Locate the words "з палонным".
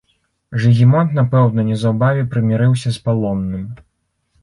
2.99-3.73